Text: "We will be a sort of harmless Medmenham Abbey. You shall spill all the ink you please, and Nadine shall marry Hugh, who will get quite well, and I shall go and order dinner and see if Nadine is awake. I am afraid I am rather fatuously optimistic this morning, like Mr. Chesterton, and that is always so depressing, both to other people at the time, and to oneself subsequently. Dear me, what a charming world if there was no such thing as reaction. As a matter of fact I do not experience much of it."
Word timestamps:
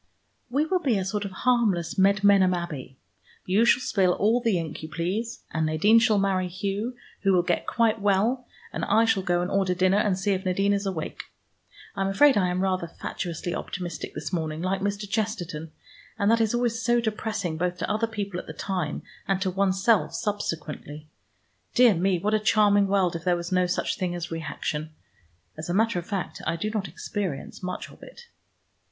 "We 0.49 0.65
will 0.65 0.79
be 0.79 0.97
a 0.97 1.05
sort 1.05 1.25
of 1.25 1.31
harmless 1.31 1.93
Medmenham 1.99 2.55
Abbey. 2.55 2.97
You 3.45 3.65
shall 3.65 3.81
spill 3.81 4.13
all 4.13 4.41
the 4.41 4.57
ink 4.57 4.81
you 4.81 4.89
please, 4.89 5.43
and 5.51 5.67
Nadine 5.67 5.99
shall 5.99 6.17
marry 6.17 6.47
Hugh, 6.47 6.95
who 7.21 7.31
will 7.33 7.43
get 7.43 7.67
quite 7.67 8.01
well, 8.01 8.47
and 8.73 8.83
I 8.85 9.05
shall 9.05 9.21
go 9.21 9.43
and 9.43 9.51
order 9.51 9.75
dinner 9.75 9.99
and 9.99 10.17
see 10.17 10.31
if 10.31 10.43
Nadine 10.43 10.73
is 10.73 10.87
awake. 10.87 11.21
I 11.95 12.01
am 12.01 12.07
afraid 12.07 12.35
I 12.35 12.47
am 12.47 12.61
rather 12.61 12.87
fatuously 12.87 13.53
optimistic 13.53 14.15
this 14.15 14.33
morning, 14.33 14.59
like 14.63 14.81
Mr. 14.81 15.07
Chesterton, 15.07 15.71
and 16.17 16.31
that 16.31 16.41
is 16.41 16.55
always 16.55 16.81
so 16.81 16.99
depressing, 16.99 17.57
both 17.57 17.77
to 17.77 17.87
other 17.91 18.07
people 18.07 18.39
at 18.39 18.47
the 18.47 18.53
time, 18.53 19.03
and 19.27 19.39
to 19.43 19.51
oneself 19.51 20.15
subsequently. 20.15 21.09
Dear 21.75 21.93
me, 21.93 22.17
what 22.17 22.33
a 22.33 22.39
charming 22.39 22.87
world 22.87 23.15
if 23.15 23.23
there 23.23 23.37
was 23.37 23.51
no 23.51 23.67
such 23.67 23.99
thing 23.99 24.15
as 24.15 24.31
reaction. 24.31 24.95
As 25.55 25.69
a 25.69 25.75
matter 25.75 25.99
of 25.99 26.07
fact 26.07 26.41
I 26.47 26.55
do 26.55 26.71
not 26.71 26.87
experience 26.87 27.61
much 27.61 27.91
of 27.91 28.01
it." 28.01 28.21